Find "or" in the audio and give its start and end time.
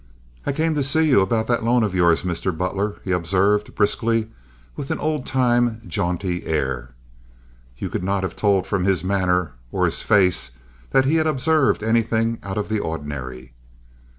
9.71-9.85